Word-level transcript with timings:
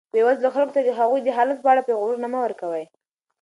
بېوزلو 0.13 0.49
خلکو 0.55 0.75
ته 0.75 0.81
د 0.83 0.89
هغوی 0.99 1.19
د 1.23 1.29
حالت 1.37 1.57
په 1.61 1.69
اړه 1.71 1.81
پېغورونه 1.87 2.27
مه 2.33 2.39
ورکوئ. 2.45 2.85